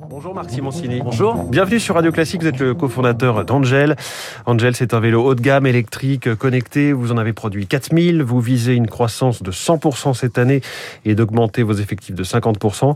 [0.00, 1.00] Bonjour Marc Simoncini.
[1.02, 1.44] Bonjour.
[1.44, 3.94] Bienvenue sur Radio Classique, vous êtes le cofondateur d'Angel.
[4.44, 6.92] Angel, c'est un vélo haut de gamme, électrique, connecté.
[6.92, 8.22] Vous en avez produit 4000.
[8.22, 10.62] Vous visez une croissance de 100% cette année
[11.04, 12.94] et d'augmenter vos effectifs de 50%.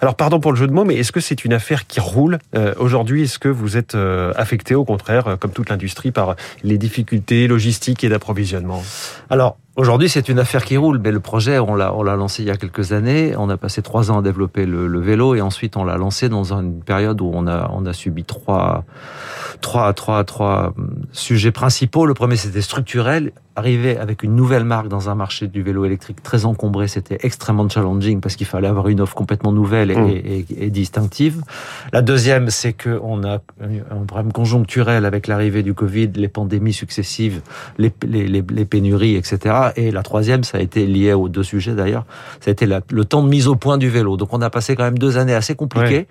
[0.00, 2.38] Alors pardon pour le jeu de mots, mais est-ce que c'est une affaire qui roule?
[2.54, 6.36] Euh, aujourd'hui Est-ce que vous êtes euh, affecté au contraire, euh, comme toute l'industrie, par
[6.64, 8.82] les difficultés logistiques et d'approvisionnement?
[9.28, 12.42] Alors, Aujourd'hui, c'est une affaire qui roule, mais le projet, on l'a, on l'a lancé
[12.42, 13.34] il y a quelques années.
[13.38, 16.28] On a passé trois ans à développer le, le vélo et ensuite on l'a lancé
[16.28, 18.84] dans une période où on a, on a subi trois,
[19.60, 20.74] trois, trois, trois
[21.12, 22.04] sujets principaux.
[22.04, 26.22] Le premier, c'était structurel arriver avec une nouvelle marque dans un marché du vélo électrique
[26.22, 30.08] très encombré, c'était extrêmement challenging parce qu'il fallait avoir une offre complètement nouvelle et, mmh.
[30.08, 31.42] et, et distinctive.
[31.92, 37.42] La deuxième, c'est qu'on a un problème conjoncturel avec l'arrivée du Covid, les pandémies successives,
[37.78, 39.70] les, les, les, les, pénuries, etc.
[39.76, 42.04] Et la troisième, ça a été lié aux deux sujets d'ailleurs,
[42.40, 44.16] ça a été la, le temps de mise au point du vélo.
[44.16, 46.06] Donc on a passé quand même deux années assez compliquées.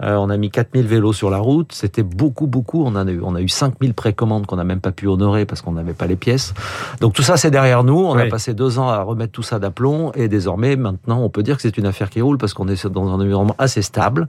[0.00, 0.02] Ouais.
[0.02, 2.84] Euh, on a mis 4000 vélos sur la route, c'était beaucoup, beaucoup.
[2.84, 5.46] On, en a eu, on a eu 5000 précommandes qu'on n'a même pas pu honorer
[5.46, 6.54] parce qu'on n'avait pas les pièces.
[7.00, 7.98] Donc tout ça, c'est derrière nous.
[7.98, 8.22] On oui.
[8.22, 11.56] a passé deux ans à remettre tout ça d'aplomb et désormais, maintenant, on peut dire
[11.56, 14.28] que c'est une affaire qui roule parce qu'on est dans un environnement assez stable.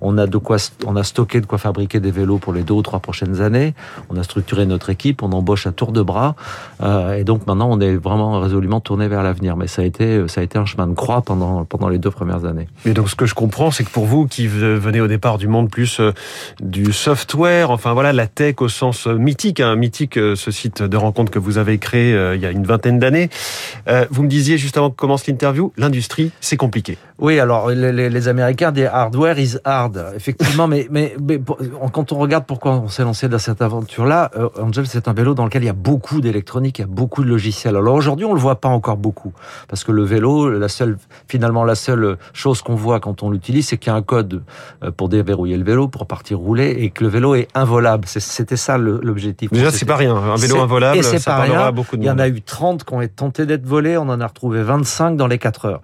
[0.00, 0.56] On a de quoi,
[0.86, 3.74] on a stocké de quoi fabriquer des vélos pour les deux ou trois prochaines années.
[4.10, 6.34] On a structuré notre équipe, on embauche à tour de bras
[6.82, 9.56] euh, et donc maintenant, on est vraiment résolument tourné vers l'avenir.
[9.56, 12.10] Mais ça a été, ça a été un chemin de croix pendant pendant les deux
[12.10, 12.68] premières années.
[12.84, 15.48] Et donc, ce que je comprends, c'est que pour vous, qui venez au départ du
[15.48, 16.12] monde plus euh,
[16.60, 20.96] du software, enfin voilà, la tech au sens mythique, hein, mythique, euh, ce site de
[20.96, 23.30] rencontre que vous avez créé euh, il y a une vingtaine d'années.
[23.88, 26.98] Euh, vous me disiez juste avant que commence l'interview, l'industrie, c'est compliqué.
[27.18, 31.40] Oui, alors les, les, les, Américains disent hardware is hard, effectivement, mais, mais, mais,
[31.92, 35.34] quand on regarde pourquoi on s'est lancé dans cette aventure-là, euh, Angel, c'est un vélo
[35.34, 37.76] dans lequel il y a beaucoup d'électronique, il y a beaucoup de logiciels.
[37.76, 39.32] Alors aujourd'hui, on le voit pas encore beaucoup,
[39.68, 43.68] parce que le vélo, la seule, finalement, la seule chose qu'on voit quand on l'utilise,
[43.68, 44.42] c'est qu'il y a un code
[44.96, 48.06] pour déverrouiller le vélo, pour partir rouler, et que le vélo est involable.
[48.08, 49.52] C'était ça l'objectif.
[49.52, 50.16] Déjà, c'est pas rien.
[50.16, 51.72] Un vélo involable, et ça pas rien.
[51.84, 54.20] Beaucoup de Il y en a eu 30 qui ont tenté d'être volés, on en
[54.20, 55.80] a retrouvé 25 dans les 4 heures.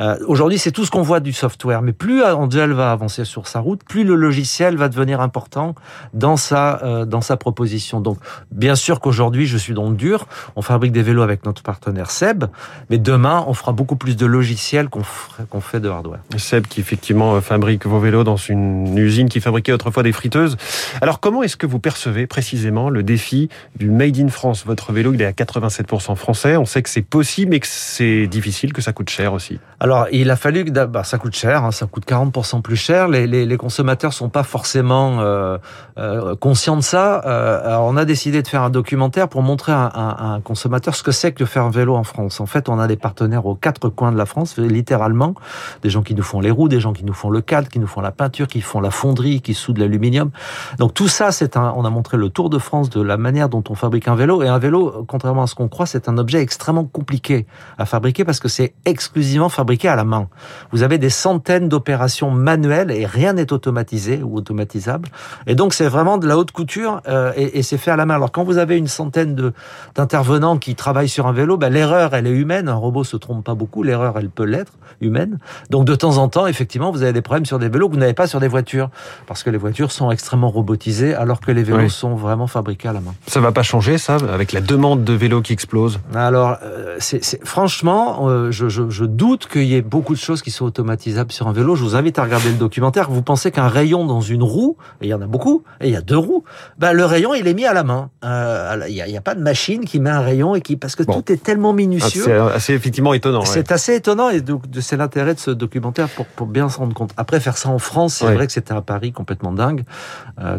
[0.00, 1.82] Euh, aujourd'hui, c'est tout ce qu'on voit du software.
[1.82, 5.74] Mais plus Angel va avancer sur sa route, plus le logiciel va devenir important
[6.14, 8.00] dans sa euh, dans sa proposition.
[8.00, 8.18] Donc,
[8.50, 10.26] bien sûr qu'aujourd'hui, je suis dans le dur.
[10.56, 12.44] On fabrique des vélos avec notre partenaire Seb,
[12.90, 16.20] mais demain, on fera beaucoup plus de logiciels qu'on fait de hardware.
[16.36, 20.56] Seb qui effectivement fabrique vos vélos dans une usine qui fabriquait autrefois des friteuses.
[21.00, 24.64] Alors, comment est-ce que vous percevez précisément le défi du Made in France?
[24.66, 26.56] Votre vélo, il est à 87% français.
[26.56, 29.58] On sait que c'est possible, mais que c'est difficile, que ça coûte cher aussi.
[29.80, 33.08] Alors, il a fallu que bah, ça coûte cher, hein, ça coûte 40% plus cher.
[33.08, 35.58] Les, les, les, consommateurs sont pas forcément euh,
[35.98, 37.22] euh, conscients de ça.
[37.26, 41.12] Euh, on a décidé de faire un documentaire pour montrer à un consommateur ce que
[41.12, 42.40] c'est que de faire un vélo en France.
[42.40, 45.34] En fait, on a des partenaires aux quatre coins de la France, littéralement,
[45.82, 47.78] des gens qui nous font les roues, des gens qui nous font le cadre, qui
[47.78, 50.30] nous font la peinture, qui font la fonderie, qui soudent l'aluminium.
[50.78, 51.72] Donc tout ça, c'est un.
[51.76, 54.42] On a montré le tour de France de la manière dont on fabrique un vélo.
[54.42, 57.46] Et un vélo, contrairement à ce qu'on croit, c'est un objet extrêmement compliqué
[57.78, 60.28] à fabriquer parce que c'est exclusivement fabriqué à la main.
[60.72, 65.08] Vous avez des centaines d'opérations manuelles et rien n'est automatisé ou automatisable.
[65.46, 68.04] Et donc c'est vraiment de la haute couture euh, et, et c'est fait à la
[68.04, 68.16] main.
[68.16, 69.54] Alors quand vous avez une centaine de
[69.94, 72.68] d'intervenants qui travaillent sur un vélo, ben, l'erreur elle est humaine.
[72.68, 73.82] Un robot se trompe pas beaucoup.
[73.82, 75.38] L'erreur elle peut l'être humaine.
[75.70, 78.00] Donc de temps en temps, effectivement, vous avez des problèmes sur des vélos que vous
[78.00, 78.90] n'avez pas sur des voitures
[79.26, 81.90] parce que les voitures sont extrêmement robotisées alors que les vélos oui.
[81.90, 83.14] sont vraiment fabriqués à la main.
[83.26, 86.00] Ça va pas changer ça avec la demande de vélos qui explose.
[86.14, 90.42] Alors euh, c'est franchement, euh, je, je, je doute qu'il y ait beaucoup de choses
[90.42, 91.76] qui sont automatisables sur un vélo.
[91.76, 93.08] Je vous invite à regarder le documentaire.
[93.08, 95.92] Vous pensez qu'un rayon dans une roue, et il y en a beaucoup, et il
[95.92, 96.42] y a deux roues,
[96.78, 98.10] ben le rayon il est mis à la main.
[98.24, 100.96] Euh, il n'y a, a, pas de machine qui met un rayon et qui parce
[100.96, 101.14] que bon.
[101.14, 102.24] tout est tellement minutieux.
[102.24, 103.44] C'est assez effectivement étonnant.
[103.44, 103.72] C'est ouais.
[103.72, 107.12] assez étonnant et donc c'est l'intérêt de ce documentaire pour, pour bien se rendre compte.
[107.16, 108.34] Après faire ça en France, c'est ouais.
[108.34, 109.84] vrai que c'était un pari complètement dingue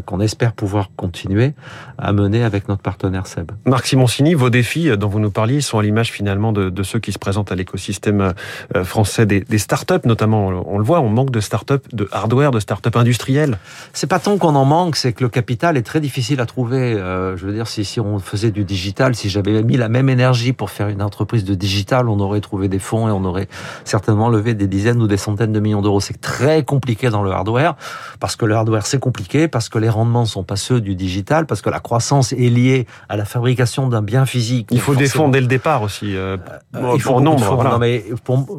[0.05, 1.53] qu'on espère pouvoir continuer
[1.97, 3.51] à mener avec notre partenaire Seb.
[3.65, 7.11] Marc Simoncini, vos défis dont vous nous parliez sont à l'image finalement de, ceux qui
[7.11, 8.33] se présentent à l'écosystème
[8.75, 10.47] euh, français des, startups, notamment.
[10.47, 13.57] On le voit, on manque de startups, de hardware, de startups industrielles.
[13.91, 16.93] C'est pas tant qu'on en manque, c'est que le capital est très difficile à trouver.
[16.93, 20.07] Euh, je veux dire, si, si on faisait du digital, si j'avais mis la même
[20.07, 23.47] énergie pour faire une entreprise de digital, on aurait trouvé des fonds et on aurait
[23.83, 25.99] certainement levé des dizaines ou des centaines de millions d'euros.
[25.99, 27.75] C'est très compliqué dans le hardware
[28.19, 31.47] parce que le hardware c'est compliqué, parce que les rendements sont pas ceux du digital,
[31.47, 34.67] parce que la croissance est liée à la fabrication d'un bien physique physique.
[34.71, 36.15] Il faut défendre dès le départ aussi.
[36.15, 36.37] Euh,
[36.93, 37.63] il faut nombre.
[37.63, 38.03] Non, mais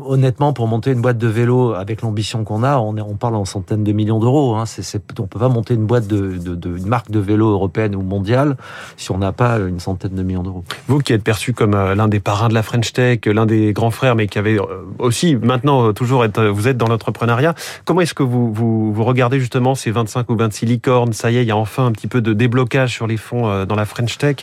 [0.07, 3.45] honnêtement, pour monter une boîte de vélo avec l'ambition qu'on a, on, on parle en
[3.45, 4.55] centaines de millions d'euros.
[4.57, 4.65] Hein.
[4.67, 7.95] C'est, on peut pas monter une boîte de, de, de, une marque de vélo européenne
[7.95, 8.57] ou mondiale
[8.97, 10.65] si on n'a pas une centaine de millions d'euros.
[10.89, 13.91] Vous qui êtes perçu comme l'un des parrains de la French Tech, l'un des grands
[13.91, 14.59] frères, mais qui avait
[14.99, 17.55] aussi maintenant toujours être, vous êtes dans l'entrepreneuriat.
[17.85, 21.13] Comment est-ce que vous, vous, vous regardez justement ces 25 ou 26 licornes?
[21.13, 23.65] Ça y est, il y a enfin un petit peu de déblocage sur les fonds
[23.65, 24.37] dans la French Tech.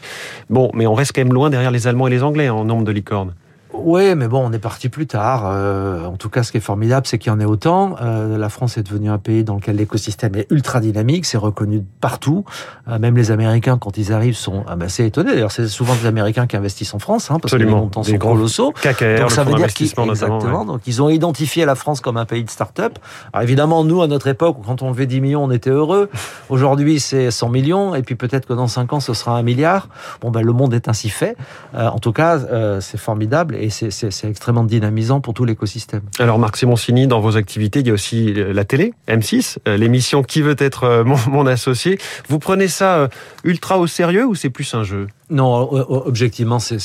[0.49, 2.83] Bon, mais on reste quand même loin derrière les Allemands et les Anglais en nombre
[2.83, 3.33] de licornes.
[3.73, 5.43] Oui, mais bon, on est parti plus tard.
[5.45, 7.95] Euh, en tout cas, ce qui est formidable, c'est qu'il y en ait autant.
[8.01, 11.83] Euh, la France est devenue un pays dans lequel l'écosystème est ultra dynamique, c'est reconnu
[12.01, 12.43] partout.
[12.87, 15.31] Euh, même les Américains, quand ils arrivent, sont assez étonnés.
[15.31, 17.71] D'ailleurs, c'est souvent des Américains qui investissent en France, hein, parce Absolument.
[17.71, 18.71] que les montants sont colossaux.
[18.73, 20.65] KKR, donc ça veut dire qu'ils exactement.
[20.65, 22.99] Donc ils ont identifié la France comme un pays de start-up.
[23.33, 26.09] Alors évidemment, nous, à notre époque, quand on levait 10 millions, on était heureux.
[26.49, 29.87] Aujourd'hui, c'est 100 millions, et puis peut-être que dans 5 ans, ce sera un milliard.
[30.21, 31.35] Bon, ben le monde est ainsi fait.
[31.73, 32.39] en tout cas,
[32.81, 36.01] c'est formidable et c'est extrêmement dynamisant pour tout l'écosystème.
[36.19, 40.23] Alors Marc Simoncini, dans vos activités, il y a aussi la télé, M6, euh, l'émission
[40.23, 41.97] Qui veut être euh, mon, mon associé.
[42.27, 43.07] Vous prenez ça euh,
[43.43, 45.07] ultra au sérieux ou c'est plus un jeu?
[45.31, 46.81] Non, objectivement, c'est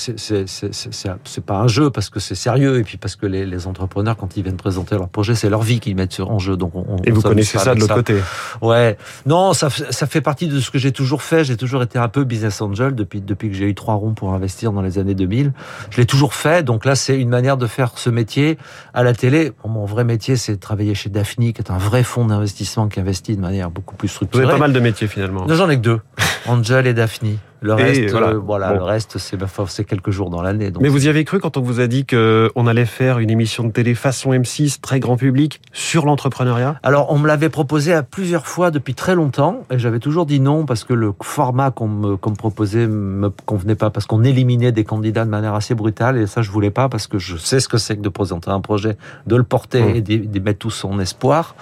[1.45, 4.37] pas un jeu parce que c'est sérieux et puis parce que les, les, entrepreneurs, quand
[4.37, 6.57] ils viennent présenter leur projet, c'est leur vie qu'ils mettent en jeu.
[6.57, 8.15] Donc on, et vous connaissez ça de l'autre côté?
[8.63, 8.97] Ouais.
[9.27, 11.43] Non, ça, ça fait partie de ce que j'ai toujours fait.
[11.43, 14.33] J'ai toujours été un peu business angel depuis depuis que j'ai eu trois ronds pour
[14.33, 15.53] investir dans les années 2000.
[15.91, 16.63] Je l'ai toujours fait.
[16.67, 18.59] Donc là, c'est une manière de faire ce métier
[18.93, 19.53] à la télé.
[19.65, 23.01] mon vrai métier, c'est de travailler chez Daphne, qui est un vrai fonds d'investissement qui
[23.01, 24.43] investit de manière beaucoup plus structurée.
[24.43, 25.47] Vous avez pas mal de métiers finalement.
[25.49, 26.01] J'en ai que deux.
[26.47, 27.39] Angel et Daphne.
[27.61, 30.71] Le reste, voilà, euh, voilà le reste, c'est bah, c'est quelques jours dans l'année.
[30.81, 33.31] Mais vous y avez cru quand on vous a dit que on allait faire une
[33.31, 36.79] émission de télé façon M6, très grand public, sur l'entrepreneuriat?
[36.83, 40.41] Alors, on me l'avait proposé à plusieurs fois depuis très longtemps, et j'avais toujours dit
[40.41, 44.23] non parce que le format qu'on me, qu me, proposait me convenait pas, parce qu'on
[44.23, 47.37] éliminait des candidats de manière assez brutale, et ça, je voulais pas parce que je
[47.37, 49.97] sais ce que c'est que de présenter un projet, de le porter mmh.
[49.97, 51.55] et d'y mettre tout son espoir.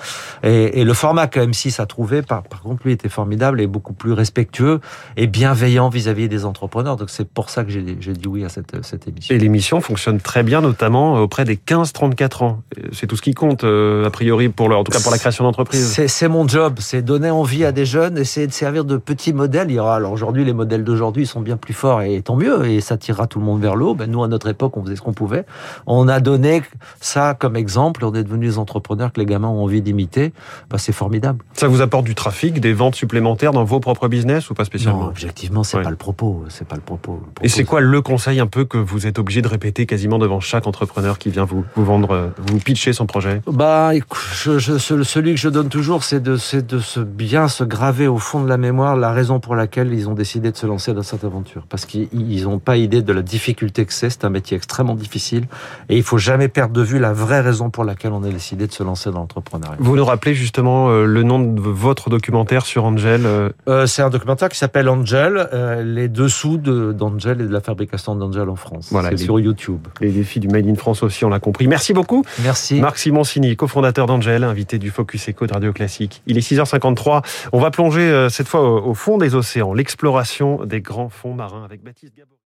[0.42, 3.66] Et, et, le format que M6 a trouvé, par, par contre, lui était formidable et
[3.66, 4.80] beaucoup plus respectueux
[5.16, 6.96] et bienveillant vis-à-vis des entrepreneurs.
[6.96, 9.34] Donc c'est pour ça que j'ai dit oui à cette, cette émission.
[9.34, 12.62] Et l'émission fonctionne très bien, notamment auprès des 15-34 ans.
[12.92, 15.18] C'est tout ce qui compte, euh, a priori, pour leur, en tout cas pour la
[15.18, 16.00] création d'entreprise.
[16.06, 19.70] C'est mon job, c'est donner envie à des jeunes, essayer de servir de petits modèles.
[19.70, 22.66] Il y aura, alors aujourd'hui, les modèles d'aujourd'hui sont bien plus forts et tant mieux,
[22.66, 23.94] et ça tirera tout le monde vers le haut.
[23.94, 25.44] Ben, nous, à notre époque, on faisait ce qu'on pouvait.
[25.86, 26.62] On a donné
[27.00, 30.32] ça comme exemple, on est devenus des entrepreneurs que les gamins ont envie d'imiter.
[30.70, 31.42] Ben, c'est formidable.
[31.54, 35.04] Ça vous apporte du trafic, des ventes supplémentaires dans vos propres business ou pas spécialement?
[35.04, 36.44] Non, objectivement, c'est pas le propos.
[36.48, 37.22] C'est pas le propos.
[37.42, 40.40] Et c'est quoi le conseil un peu que vous êtes obligé de répéter quasiment devant
[40.40, 43.42] chaque entrepreneur qui vient vous, vous vendre, euh, vous pitcher son projet?
[43.46, 43.92] Bah,
[44.32, 48.18] je, je, celui que je donne toujours, c'est de, de se bien se graver au
[48.18, 51.02] fond de la mémoire la raison pour laquelle ils ont décidé de se lancer dans
[51.02, 51.66] cette aventure.
[51.68, 54.10] Parce qu'ils n'ont pas idée de la difficulté que c'est.
[54.10, 55.46] C'est un métier extrêmement difficile
[55.88, 58.66] et il faut jamais perdre de vue la vraie raison pour laquelle on a décidé
[58.66, 59.76] de se lancer dans l'entrepreneuriat.
[59.78, 64.10] Vous nous rappelez justement euh, le nom de votre documentaire sur Angel euh, C'est un
[64.10, 65.48] documentaire qui s'appelle Angel.
[65.82, 68.88] Les dessous d'Angel et de la fabrication d'Angel en France.
[68.90, 69.86] Voilà, c'est sur YouTube.
[70.00, 71.66] Les défis du Made in France aussi, on l'a compris.
[71.66, 72.24] Merci beaucoup.
[72.42, 72.80] Merci.
[72.80, 76.22] Marc Simoncini, cofondateur d'Angel, invité du Focus Eco de Radio Classique.
[76.26, 77.22] Il est 6h53.
[77.52, 81.64] On va plonger euh, cette fois au fond des océans, l'exploration des grands fonds marins
[81.64, 82.36] avec Baptiste Gabot.